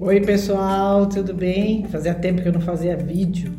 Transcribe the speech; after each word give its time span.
Oi 0.00 0.20
pessoal, 0.20 1.08
tudo 1.08 1.34
bem? 1.34 1.84
Fazia 1.88 2.14
tempo 2.14 2.40
que 2.40 2.46
eu 2.46 2.52
não 2.52 2.60
fazia 2.60 2.96
vídeo, 2.96 3.52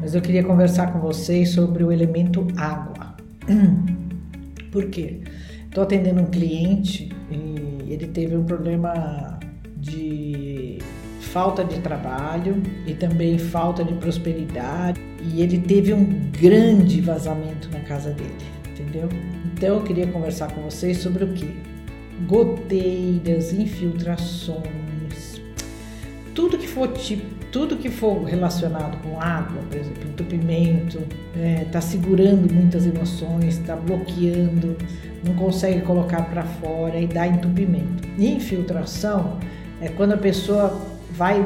mas 0.00 0.12
eu 0.12 0.20
queria 0.20 0.42
conversar 0.42 0.92
com 0.92 0.98
vocês 0.98 1.50
sobre 1.50 1.84
o 1.84 1.92
elemento 1.92 2.44
água. 2.56 3.14
Por 4.72 4.86
quê? 4.86 5.20
Estou 5.66 5.84
atendendo 5.84 6.20
um 6.20 6.26
cliente 6.26 7.10
e 7.30 7.92
ele 7.92 8.08
teve 8.08 8.36
um 8.36 8.42
problema 8.42 9.38
de 9.76 10.78
falta 11.20 11.62
de 11.62 11.78
trabalho 11.78 12.60
e 12.84 12.92
também 12.94 13.38
falta 13.38 13.84
de 13.84 13.94
prosperidade 13.94 15.00
e 15.32 15.40
ele 15.42 15.58
teve 15.60 15.94
um 15.94 16.28
grande 16.32 17.00
vazamento 17.00 17.70
na 17.72 17.78
casa 17.82 18.10
dele, 18.10 18.34
entendeu? 18.68 19.08
Então 19.54 19.76
eu 19.76 19.84
queria 19.84 20.08
conversar 20.08 20.52
com 20.52 20.60
vocês 20.62 20.98
sobre 20.98 21.22
o 21.22 21.32
que? 21.34 21.54
Goteiras, 22.26 23.52
infiltrações 23.52 24.97
tudo 26.38 26.56
que 26.56 26.68
for 26.68 26.86
tipo, 26.92 27.44
tudo 27.50 27.76
que 27.76 27.90
for 27.90 28.22
relacionado 28.22 28.96
com 29.02 29.20
água, 29.20 29.60
por 29.68 29.76
exemplo, 29.76 30.08
entupimento, 30.08 30.98
está 30.98 31.40
é, 31.40 31.64
tá 31.64 31.80
segurando 31.80 32.48
muitas 32.54 32.86
emoções, 32.86 33.58
está 33.58 33.74
bloqueando, 33.74 34.76
não 35.26 35.34
consegue 35.34 35.80
colocar 35.80 36.22
para 36.30 36.44
fora 36.44 36.96
e 36.96 37.08
dá 37.08 37.26
entupimento. 37.26 38.06
Infiltração 38.16 39.36
é 39.80 39.88
quando 39.88 40.12
a 40.12 40.16
pessoa 40.16 40.80
vai 41.10 41.44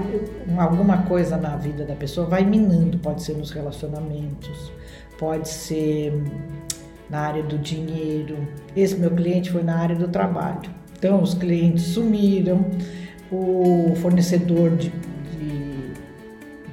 alguma 0.59 0.99
coisa 1.05 1.39
na 1.39 1.57
vida 1.57 1.87
da 1.87 1.95
pessoa 1.95 2.27
vai 2.27 2.45
minando, 2.45 2.99
pode 2.99 3.23
ser 3.23 3.35
nos 3.35 3.51
relacionamentos, 3.51 4.71
pode 5.19 5.49
ser 5.49 6.13
na 7.09 7.21
área 7.21 7.43
do 7.43 7.57
dinheiro. 7.57 8.37
Esse 8.77 8.97
meu 8.97 9.13
cliente 9.13 9.51
foi 9.51 9.63
na 9.63 9.75
área 9.75 9.97
do 9.97 10.09
trabalho. 10.09 10.71
Então 10.99 11.23
os 11.23 11.33
clientes 11.33 11.83
sumiram 11.85 12.67
o 13.37 13.95
fornecedor 13.97 14.77
de, 14.77 14.91
de, 14.91 15.93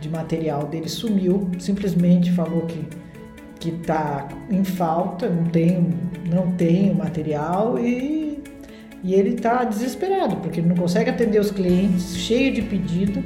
de 0.02 0.09
material 0.09 0.68
dele 0.68 0.90
sumiu, 0.90 1.49
simplesmente 1.60 2.32
falou 2.32 2.62
que 2.66 2.85
que 3.60 3.70
está 3.70 4.27
em 4.49 4.63
falta, 4.63 5.29
não 5.29 5.43
tem, 5.46 5.93
não 6.32 6.51
tem 6.54 6.91
o 6.91 6.96
material 6.96 7.77
e, 7.77 8.41
e 9.04 9.13
ele 9.13 9.35
está 9.35 9.66
desesperado, 9.66 10.38
porque 10.38 10.62
ele 10.62 10.70
não 10.70 10.77
consegue 10.77 11.10
atender 11.10 11.40
os 11.40 11.51
clientes, 11.51 12.16
cheio 12.18 12.54
de 12.54 12.62
pedido, 12.62 13.21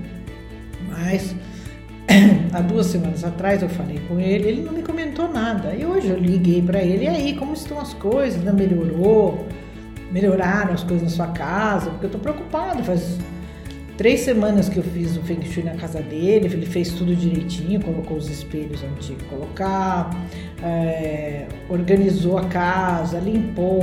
mas 0.90 1.36
há 2.52 2.62
duas 2.62 2.88
semanas 2.88 3.24
atrás 3.24 3.62
eu 3.62 3.70
falei 3.70 4.00
com 4.08 4.20
ele, 4.20 4.48
ele 4.48 4.62
não 4.64 4.74
me 4.74 4.82
comentou 4.82 5.32
nada. 5.32 5.76
E 5.76 5.86
hoje 5.86 6.10
eu 6.10 6.18
liguei 6.18 6.62
para 6.62 6.82
ele, 6.82 7.06
e 7.06 7.08
aí, 7.08 7.36
como 7.36 7.54
estão 7.54 7.80
as 7.80 7.94
coisas? 7.94 8.44
Melhorou? 8.54 9.46
Melhoraram 10.14 10.74
as 10.74 10.84
coisas 10.84 11.04
na 11.04 11.10
sua 11.10 11.34
casa, 11.34 11.90
porque 11.90 12.06
eu 12.06 12.12
tô 12.12 12.20
preocupado. 12.20 12.84
Faz 12.84 13.18
três 13.98 14.20
semanas 14.22 14.70
que 14.70 14.78
eu 14.78 14.84
fiz 14.84 15.18
o 15.18 15.22
Feng 15.24 15.44
Shui 15.44 15.64
na 15.64 15.74
casa 15.74 16.02
dele, 16.02 16.46
ele 16.46 16.66
fez 16.68 16.92
tudo 16.94 17.16
direitinho, 17.16 17.82
colocou 17.82 18.18
os 18.18 18.30
espelhos 18.30 18.84
onde 18.84 19.08
tinha 19.08 19.18
que 19.18 19.26
colocar, 19.26 20.12
é, 20.62 21.48
organizou 21.68 22.38
a 22.38 22.46
casa, 22.46 23.18
limpou, 23.20 23.82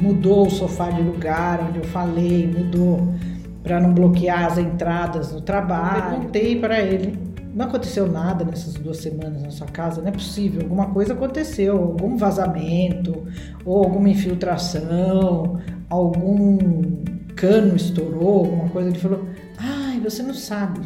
mudou 0.00 0.46
o 0.46 0.50
sofá 0.50 0.90
de 0.90 1.00
lugar 1.00 1.66
onde 1.68 1.78
eu 1.78 1.84
falei, 1.84 2.46
mudou 2.46 3.14
para 3.62 3.80
não 3.80 3.94
bloquear 3.94 4.44
as 4.44 4.58
entradas 4.58 5.32
no 5.32 5.40
trabalho. 5.40 6.10
Perguntei 6.10 6.56
para 6.56 6.80
ele 6.80 7.31
não 7.54 7.66
aconteceu 7.66 8.10
nada 8.10 8.44
nessas 8.44 8.74
duas 8.74 8.98
semanas 8.98 9.42
na 9.42 9.50
sua 9.50 9.66
casa, 9.66 10.00
não 10.00 10.08
é 10.08 10.12
possível, 10.12 10.62
alguma 10.62 10.90
coisa 10.90 11.12
aconteceu, 11.12 11.76
algum 11.76 12.16
vazamento, 12.16 13.26
ou 13.64 13.84
alguma 13.84 14.08
infiltração, 14.08 15.60
algum 15.88 17.02
cano 17.36 17.76
estourou, 17.76 18.38
alguma 18.38 18.68
coisa. 18.70 18.88
Ele 18.88 18.98
falou: 18.98 19.26
ai, 19.58 20.00
você 20.00 20.22
não 20.22 20.34
sabe, 20.34 20.80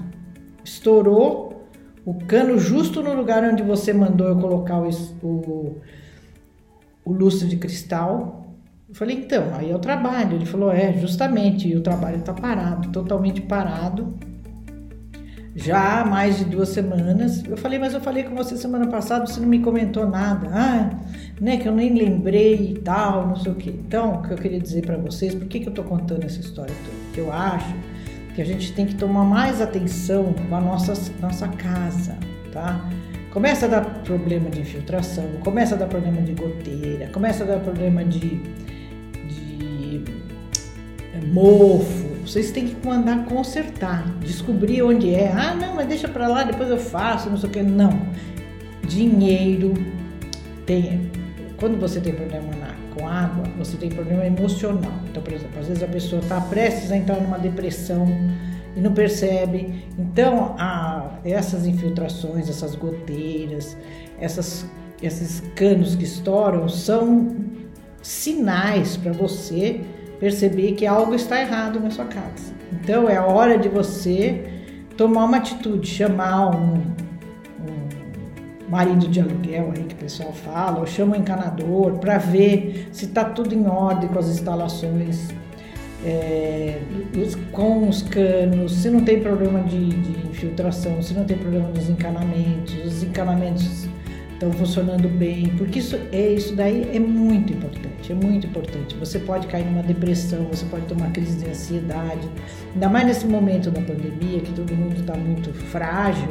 estourou 0.64 1.68
o 2.04 2.14
cano 2.14 2.58
justo 2.58 3.02
no 3.02 3.14
lugar 3.14 3.44
onde 3.44 3.62
você 3.62 3.92
mandou 3.92 4.28
eu 4.28 4.36
colocar 4.36 4.78
o, 4.78 4.88
o, 5.22 5.76
o 7.04 7.12
lustre 7.12 7.48
de 7.48 7.56
cristal. 7.56 8.44
Eu 8.88 8.94
falei, 8.94 9.16
então, 9.16 9.52
aí 9.54 9.72
é 9.72 9.74
o 9.74 9.80
trabalho. 9.80 10.36
Ele 10.36 10.46
falou, 10.46 10.70
é, 10.70 10.92
justamente, 10.92 11.66
e 11.66 11.74
o 11.74 11.80
trabalho 11.80 12.18
está 12.18 12.32
parado, 12.32 12.90
totalmente 12.90 13.40
parado 13.40 14.14
já 15.56 16.00
há 16.00 16.04
mais 16.04 16.36
de 16.38 16.44
duas 16.44 16.68
semanas. 16.68 17.42
Eu 17.44 17.56
falei, 17.56 17.78
mas 17.78 17.94
eu 17.94 18.00
falei 18.00 18.22
com 18.24 18.36
você 18.36 18.56
semana 18.58 18.86
passada, 18.88 19.26
você 19.26 19.40
não 19.40 19.48
me 19.48 19.58
comentou 19.60 20.06
nada. 20.06 20.50
Ah, 20.52 20.90
né, 21.40 21.56
que 21.56 21.66
eu 21.66 21.72
nem 21.72 21.94
lembrei 21.94 22.72
e 22.72 22.78
tal, 22.80 23.26
não 23.26 23.36
sei 23.36 23.52
o 23.52 23.54
quê. 23.54 23.70
Então, 23.70 24.16
o 24.16 24.22
que 24.22 24.32
eu 24.32 24.36
queria 24.36 24.60
dizer 24.60 24.84
para 24.84 24.98
vocês, 24.98 25.34
por 25.34 25.46
que, 25.46 25.60
que 25.60 25.68
eu 25.68 25.72
tô 25.72 25.82
contando 25.82 26.24
essa 26.24 26.40
história 26.40 26.74
toda? 26.84 26.96
Porque 27.06 27.20
eu 27.20 27.32
acho 27.32 27.74
que 28.34 28.42
a 28.42 28.44
gente 28.44 28.72
tem 28.74 28.84
que 28.84 28.94
tomar 28.94 29.24
mais 29.24 29.62
atenção 29.62 30.34
com 30.34 30.54
a 30.54 30.60
nossa, 30.60 30.92
nossa 31.20 31.48
casa, 31.48 32.16
tá? 32.52 32.78
Começa 33.32 33.64
a 33.64 33.68
dar 33.68 33.84
problema 34.02 34.50
de 34.50 34.60
infiltração, 34.60 35.24
começa 35.42 35.74
a 35.74 35.78
dar 35.78 35.86
problema 35.86 36.20
de 36.20 36.32
goteira, 36.32 37.08
começa 37.08 37.44
a 37.44 37.46
dar 37.46 37.60
problema 37.60 38.04
de, 38.04 38.40
de 39.28 40.04
é, 41.14 41.26
mofo, 41.26 42.05
vocês 42.26 42.50
têm 42.50 42.66
que 42.66 42.86
mandar 42.86 43.24
consertar, 43.26 44.04
descobrir 44.18 44.82
onde 44.82 45.14
é. 45.14 45.30
Ah, 45.30 45.54
não, 45.54 45.76
mas 45.76 45.86
deixa 45.86 46.08
para 46.08 46.26
lá, 46.26 46.42
depois 46.42 46.68
eu 46.68 46.76
faço, 46.76 47.30
não 47.30 47.36
sei 47.36 47.48
o 47.48 47.52
que. 47.52 47.62
Não. 47.62 48.02
Dinheiro 48.86 49.74
tem. 50.66 51.08
Quando 51.56 51.78
você 51.78 52.00
tem 52.00 52.12
problema 52.12 52.48
na, 52.56 52.74
com 52.92 53.08
água, 53.08 53.44
você 53.56 53.76
tem 53.76 53.90
problema 53.90 54.26
emocional. 54.26 54.92
Então, 55.08 55.22
por 55.22 55.32
exemplo, 55.32 55.60
às 55.60 55.68
vezes 55.68 55.82
a 55.84 55.86
pessoa 55.86 56.20
está 56.20 56.40
prestes 56.40 56.90
a 56.90 56.96
entrar 56.96 57.20
numa 57.20 57.38
depressão 57.38 58.08
e 58.74 58.80
não 58.80 58.92
percebe. 58.92 59.84
Então, 59.96 60.56
a, 60.58 61.18
essas 61.24 61.64
infiltrações, 61.64 62.48
essas 62.48 62.74
goteiras, 62.74 63.76
essas, 64.18 64.66
esses 65.00 65.40
canos 65.54 65.94
que 65.94 66.04
estouram 66.04 66.68
são 66.68 67.36
sinais 68.02 68.96
para 68.96 69.12
você 69.12 69.80
perceber 70.18 70.72
que 70.72 70.86
algo 70.86 71.14
está 71.14 71.40
errado 71.40 71.80
na 71.80 71.90
sua 71.90 72.04
casa. 72.04 72.54
Então 72.72 73.08
é 73.08 73.16
a 73.16 73.24
hora 73.24 73.58
de 73.58 73.68
você 73.68 74.44
tomar 74.96 75.24
uma 75.24 75.36
atitude, 75.36 75.88
chamar 75.88 76.50
um, 76.50 76.74
um 76.74 78.70
marido 78.70 79.08
de 79.08 79.20
aluguel 79.20 79.72
aí 79.76 79.84
que 79.84 79.94
o 79.94 79.98
pessoal 79.98 80.32
fala, 80.32 80.80
ou 80.80 80.86
chama 80.86 81.16
um 81.16 81.20
encanador 81.20 81.98
para 81.98 82.18
ver 82.18 82.88
se 82.92 83.04
está 83.04 83.24
tudo 83.24 83.54
em 83.54 83.66
ordem 83.66 84.08
com 84.08 84.18
as 84.18 84.28
instalações, 84.28 85.28
é, 86.04 86.80
com 87.52 87.88
os 87.88 88.02
canos, 88.02 88.72
se 88.72 88.90
não 88.90 89.00
tem 89.00 89.20
problema 89.20 89.60
de, 89.60 89.88
de 89.88 90.28
infiltração, 90.28 91.02
se 91.02 91.14
não 91.14 91.24
tem 91.24 91.36
problema 91.36 91.68
nos 91.68 91.88
encanamentos, 91.88 92.74
os 92.84 93.02
encanamentos 93.02 93.88
estão 94.36 94.52
funcionando 94.52 95.08
bem, 95.08 95.48
porque 95.56 95.78
isso 95.78 95.98
é 96.12 96.34
isso 96.34 96.54
daí 96.54 96.90
é 96.94 97.00
muito 97.00 97.52
importante, 97.52 98.12
é 98.12 98.14
muito 98.14 98.46
importante. 98.46 98.94
Você 98.96 99.18
pode 99.18 99.46
cair 99.46 99.64
numa 99.64 99.82
depressão, 99.82 100.44
você 100.44 100.64
pode 100.66 100.86
ter 100.86 100.94
uma 100.94 101.10
crise 101.10 101.38
de 101.38 101.50
ansiedade, 101.50 102.28
ainda 102.74 102.88
mais 102.88 103.06
nesse 103.06 103.26
momento 103.26 103.70
da 103.70 103.80
pandemia 103.80 104.40
que 104.40 104.52
todo 104.52 104.74
mundo 104.74 105.00
está 105.00 105.16
muito 105.16 105.52
frágil, 105.52 106.28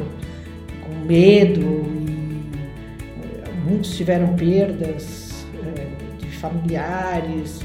com 0.84 1.04
medo 1.04 1.60
e 1.60 3.68
muitos 3.68 3.96
tiveram 3.96 4.34
perdas 4.34 5.44
é, 5.64 5.86
de 6.18 6.30
familiares. 6.36 7.60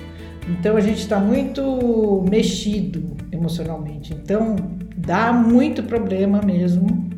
Então 0.50 0.76
a 0.76 0.82
gente 0.82 1.00
está 1.00 1.20
muito 1.20 2.26
mexido 2.28 3.16
emocionalmente. 3.32 4.12
Então 4.12 4.56
dá 4.98 5.32
muito 5.32 5.84
problema 5.84 6.42
mesmo 6.42 7.12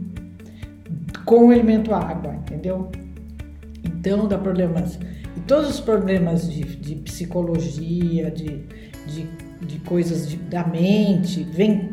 com 1.26 1.48
o 1.48 1.54
elemento 1.54 1.94
água, 1.94 2.36
entendeu? 2.36 2.92
Então 4.03 4.28
dá 4.28 4.38
problemas. 4.38 5.00
E 5.34 5.40
todos 5.47 5.69
os 5.69 5.80
problemas 5.80 6.52
de, 6.52 6.62
de 6.62 6.96
psicologia, 6.96 8.30
de, 8.30 8.66
de, 9.08 9.30
de 9.66 9.80
coisas 9.80 10.28
de, 10.28 10.36
da 10.36 10.68
mente, 10.68 11.41
vem, 11.41 11.91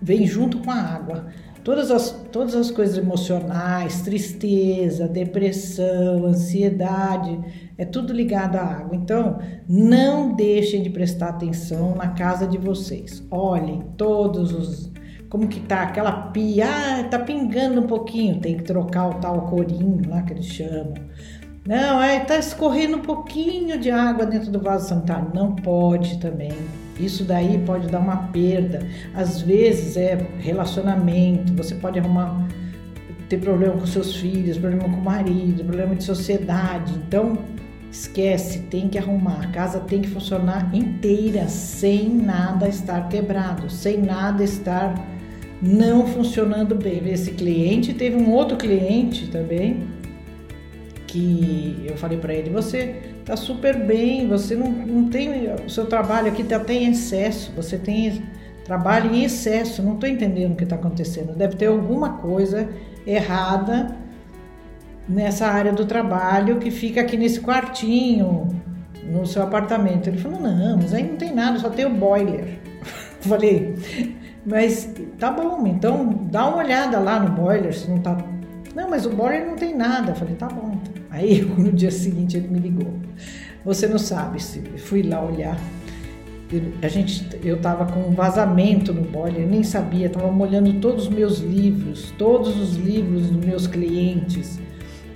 vem 0.00 0.24
junto 0.24 0.58
com 0.58 0.70
a 0.70 0.80
água. 0.80 1.26
Todas 1.64 1.90
as, 1.90 2.12
todas 2.30 2.54
as 2.54 2.70
coisas 2.70 2.96
emocionais, 2.96 4.02
tristeza, 4.02 5.08
depressão, 5.08 6.26
ansiedade, 6.26 7.40
é 7.76 7.84
tudo 7.84 8.12
ligado 8.12 8.54
à 8.54 8.62
água. 8.62 8.94
Então, 8.94 9.40
não 9.68 10.36
deixem 10.36 10.80
de 10.80 10.90
prestar 10.90 11.30
atenção 11.30 11.96
na 11.96 12.10
casa 12.10 12.46
de 12.46 12.56
vocês. 12.56 13.26
Olhem 13.32 13.82
todos 13.96 14.52
os. 14.52 14.92
Como 15.28 15.48
que 15.48 15.58
tá 15.60 15.82
aquela 15.82 16.12
pia? 16.30 16.66
Ah, 16.66 17.04
tá 17.04 17.18
pingando 17.18 17.80
um 17.80 17.86
pouquinho, 17.86 18.40
tem 18.40 18.56
que 18.56 18.62
trocar 18.62 19.08
o 19.08 19.14
tal 19.14 19.42
corinho 19.46 20.08
lá 20.08 20.22
que 20.22 20.32
eles 20.32 20.46
chamam. 20.46 20.94
Não, 21.68 22.02
é, 22.02 22.20
tá 22.20 22.38
escorrendo 22.38 22.96
um 22.96 23.02
pouquinho 23.02 23.78
de 23.78 23.90
água 23.90 24.24
dentro 24.24 24.50
do 24.50 24.58
vaso 24.58 24.88
sanitário. 24.88 25.30
Não 25.34 25.54
pode 25.54 26.18
também. 26.18 26.50
Isso 26.98 27.24
daí 27.24 27.62
pode 27.66 27.88
dar 27.88 27.98
uma 27.98 28.28
perda. 28.28 28.80
Às 29.14 29.42
vezes 29.42 29.94
é 29.98 30.16
relacionamento, 30.38 31.52
você 31.52 31.74
pode 31.74 31.98
arrumar 31.98 32.48
ter 33.28 33.36
problema 33.36 33.74
com 33.74 33.84
seus 33.84 34.16
filhos, 34.16 34.56
problema 34.56 34.84
com 34.84 34.96
o 34.98 35.04
marido, 35.04 35.62
problema 35.62 35.94
de 35.94 36.04
sociedade. 36.04 36.94
Então, 37.06 37.36
Esquece, 37.90 38.60
tem 38.70 38.88
que 38.88 38.98
arrumar. 38.98 39.40
A 39.42 39.46
casa 39.48 39.80
tem 39.80 40.00
que 40.00 40.08
funcionar 40.08 40.74
inteira, 40.74 41.48
sem 41.48 42.08
nada 42.08 42.68
estar 42.68 43.08
quebrado, 43.08 43.70
sem 43.70 43.98
nada 43.98 44.42
estar 44.44 44.94
não 45.60 46.06
funcionando 46.06 46.74
bem. 46.74 47.08
Esse 47.08 47.32
cliente 47.32 47.94
teve 47.94 48.16
um 48.16 48.30
outro 48.30 48.56
cliente 48.58 49.28
também 49.28 49.97
que 51.08 51.84
eu 51.88 51.96
falei 51.96 52.18
para 52.18 52.32
ele: 52.32 52.50
você 52.50 53.00
tá 53.24 53.36
super 53.36 53.76
bem, 53.84 54.28
você 54.28 54.54
não, 54.54 54.70
não 54.70 55.08
tem. 55.08 55.52
O 55.66 55.68
seu 55.68 55.86
trabalho 55.86 56.28
aqui 56.28 56.44
tá, 56.44 56.60
tem 56.60 56.88
excesso, 56.88 57.50
você 57.56 57.76
tem 57.76 58.22
trabalho 58.64 59.12
em 59.12 59.24
excesso, 59.24 59.82
não 59.82 59.94
estou 59.94 60.08
entendendo 60.08 60.52
o 60.52 60.56
que 60.56 60.64
está 60.64 60.76
acontecendo. 60.76 61.34
Deve 61.34 61.56
ter 61.56 61.66
alguma 61.66 62.18
coisa 62.18 62.68
errada 63.06 63.96
nessa 65.08 65.46
área 65.46 65.72
do 65.72 65.86
trabalho 65.86 66.58
que 66.58 66.70
fica 66.70 67.00
aqui 67.00 67.16
nesse 67.16 67.40
quartinho 67.40 68.46
no 69.02 69.26
seu 69.26 69.42
apartamento. 69.42 70.08
Ele 70.08 70.18
falou: 70.18 70.40
não, 70.40 70.76
mas 70.76 70.92
aí 70.92 71.02
não 71.02 71.16
tem 71.16 71.34
nada, 71.34 71.58
só 71.58 71.70
tem 71.70 71.86
o 71.86 71.90
boiler. 71.90 72.58
Falei, 73.20 73.74
mas 74.46 74.94
tá 75.18 75.30
bom, 75.30 75.66
então 75.66 76.26
dá 76.30 76.46
uma 76.46 76.58
olhada 76.58 77.00
lá 77.00 77.18
no 77.18 77.30
boiler 77.30 77.74
se 77.74 77.90
não 77.90 77.98
tá. 77.98 78.16
Não, 78.74 78.88
mas 78.88 79.06
o 79.06 79.10
boiler 79.10 79.46
não 79.46 79.56
tem 79.56 79.74
nada. 79.74 80.14
Falei, 80.14 80.36
tá 80.36 80.46
bom. 80.46 80.78
Aí 81.10 81.42
no 81.56 81.72
dia 81.72 81.90
seguinte 81.90 82.36
ele 82.36 82.48
me 82.48 82.58
ligou. 82.58 82.94
Você 83.64 83.86
não 83.86 83.98
sabe 83.98 84.42
se 84.42 84.60
fui 84.76 85.02
lá 85.02 85.22
olhar. 85.22 85.58
A 86.80 86.88
gente, 86.88 87.28
eu 87.44 87.58
tava 87.58 87.84
com 87.92 88.08
um 88.08 88.14
vazamento 88.14 88.92
no 88.94 89.02
boiler, 89.02 89.46
nem 89.46 89.62
sabia, 89.62 90.08
tava 90.08 90.30
molhando 90.32 90.72
todos 90.80 91.04
os 91.04 91.10
meus 91.10 91.40
livros, 91.40 92.10
todos 92.16 92.58
os 92.58 92.74
livros 92.76 93.28
dos 93.28 93.44
meus 93.44 93.66
clientes 93.66 94.58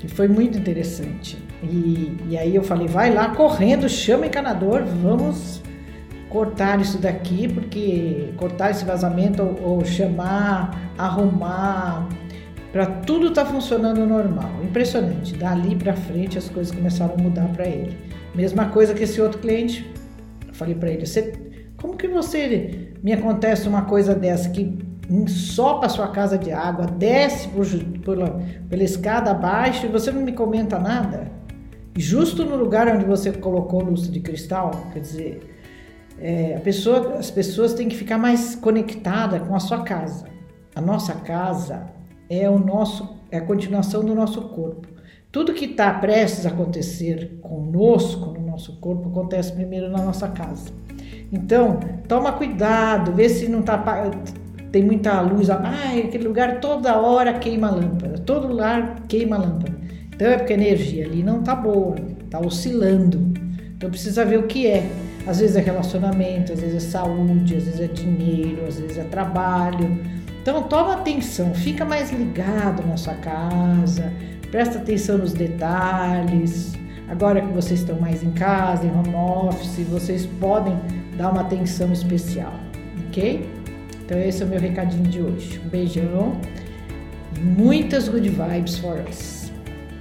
que 0.02 0.08
foi 0.08 0.26
muito 0.26 0.58
interessante. 0.58 1.38
E, 1.62 2.18
e 2.28 2.36
aí 2.36 2.56
eu 2.56 2.62
falei, 2.64 2.88
vai 2.88 3.14
lá 3.14 3.28
correndo, 3.36 3.88
chama 3.88 4.24
o 4.24 4.26
encanador, 4.26 4.84
vamos 4.84 5.62
cortar 6.28 6.80
isso 6.80 6.98
daqui, 6.98 7.46
porque 7.46 8.30
cortar 8.36 8.72
esse 8.72 8.84
vazamento 8.84 9.40
ou, 9.40 9.76
ou 9.76 9.84
chamar, 9.84 10.92
arrumar, 10.98 12.08
para 12.72 12.86
tudo 12.86 13.28
estar 13.28 13.44
tá 13.44 13.50
funcionando 13.50 14.06
normal. 14.06 14.50
Impressionante. 14.64 15.34
Dali 15.34 15.76
para 15.76 15.94
frente 15.94 16.38
as 16.38 16.48
coisas 16.48 16.74
começaram 16.74 17.14
a 17.14 17.18
mudar 17.18 17.48
para 17.48 17.66
ele. 17.66 17.96
Mesma 18.34 18.66
coisa 18.70 18.94
que 18.94 19.02
esse 19.02 19.20
outro 19.20 19.38
cliente. 19.38 19.88
Eu 20.48 20.54
falei 20.54 20.74
para 20.74 20.90
ele, 20.90 21.06
você, 21.06 21.32
como 21.76 21.96
que 21.96 22.08
você 22.08 22.92
me 23.02 23.12
acontece 23.12 23.68
uma 23.68 23.82
coisa 23.82 24.14
dessa 24.14 24.48
que 24.50 24.78
ensopa 25.10 25.86
a 25.86 25.88
sua 25.88 26.08
casa 26.08 26.38
de 26.38 26.52
água, 26.52 26.86
desce 26.86 27.48
por, 27.48 27.66
por, 28.04 28.16
pela 28.68 28.82
escada 28.82 29.30
abaixo 29.30 29.86
e 29.86 29.88
você 29.88 30.10
não 30.10 30.22
me 30.22 30.32
comenta 30.32 30.78
nada? 30.78 31.30
Justo 31.96 32.44
no 32.44 32.56
lugar 32.56 32.88
onde 32.88 33.04
você 33.04 33.32
colocou 33.32 33.82
lustre 33.82 34.10
de 34.10 34.20
cristal, 34.20 34.70
quer 34.92 35.00
dizer, 35.00 35.56
é, 36.18 36.58
pessoa, 36.60 37.18
as 37.18 37.30
pessoas 37.30 37.74
têm 37.74 37.88
que 37.88 37.96
ficar 37.96 38.16
mais 38.16 38.54
conectadas 38.54 39.42
com 39.42 39.54
a 39.54 39.60
sua 39.60 39.82
casa. 39.82 40.24
A 40.74 40.80
nossa 40.80 41.14
casa 41.14 41.90
é 42.40 42.48
o 42.48 42.58
nosso, 42.58 43.16
é 43.30 43.38
a 43.38 43.42
continuação 43.42 44.04
do 44.04 44.14
nosso 44.14 44.40
corpo. 44.42 44.88
Tudo 45.30 45.54
que 45.54 45.64
está 45.64 45.92
prestes 45.94 46.46
a 46.46 46.50
acontecer 46.50 47.38
conosco, 47.40 48.32
no 48.38 48.46
nosso 48.46 48.76
corpo, 48.80 49.08
acontece 49.08 49.52
primeiro 49.52 49.90
na 49.90 50.02
nossa 50.02 50.28
casa. 50.28 50.70
Então, 51.32 51.80
toma 52.06 52.32
cuidado, 52.32 53.12
vê 53.12 53.28
se 53.28 53.48
não 53.48 53.60
está 53.60 53.78
tem 54.70 54.82
muita 54.82 55.20
luz, 55.20 55.50
ah, 55.50 55.60
aquele 56.02 56.26
lugar 56.26 56.58
toda 56.58 56.98
hora 56.98 57.34
queima 57.34 57.70
lâmpada, 57.70 58.18
todo 58.18 58.48
lugar 58.48 59.02
queima 59.06 59.36
lâmpada. 59.36 59.76
Então 60.14 60.28
é 60.28 60.38
porque 60.38 60.54
a 60.54 60.56
energia 60.56 61.04
ali 61.04 61.22
não 61.22 61.42
tá 61.42 61.54
boa, 61.54 61.94
tá 62.30 62.40
oscilando. 62.40 63.32
Então 63.76 63.90
precisa 63.90 64.24
ver 64.24 64.38
o 64.38 64.44
que 64.44 64.66
é. 64.66 64.88
Às 65.26 65.40
vezes 65.40 65.56
é 65.56 65.60
relacionamento, 65.60 66.52
às 66.52 66.60
vezes 66.60 66.76
é 66.76 66.90
saúde, 66.90 67.56
às 67.56 67.64
vezes 67.64 67.80
é 67.80 67.86
dinheiro, 67.86 68.64
às 68.66 68.80
vezes 68.80 68.96
é 68.96 69.04
trabalho. 69.04 70.00
Então 70.42 70.64
toma 70.64 70.94
atenção, 70.94 71.54
fica 71.54 71.84
mais 71.84 72.10
ligado 72.10 72.84
na 72.84 72.96
sua 72.96 73.14
casa, 73.14 74.12
presta 74.50 74.78
atenção 74.78 75.18
nos 75.18 75.32
detalhes. 75.32 76.72
Agora 77.08 77.40
que 77.40 77.52
vocês 77.52 77.80
estão 77.80 78.00
mais 78.00 78.24
em 78.24 78.32
casa, 78.32 78.84
em 78.84 78.90
home 78.90 79.14
office, 79.14 79.86
vocês 79.88 80.26
podem 80.26 80.76
dar 81.16 81.30
uma 81.30 81.42
atenção 81.42 81.92
especial, 81.92 82.52
ok? 83.06 83.48
Então 84.04 84.18
esse 84.18 84.42
é 84.42 84.46
o 84.46 84.48
meu 84.48 84.58
recadinho 84.58 85.04
de 85.04 85.22
hoje. 85.22 85.60
Um 85.64 85.68
beijão 85.68 86.40
muitas 87.40 88.08
good 88.08 88.28
vibes 88.28 88.78
for 88.78 88.98
us. 89.08 89.41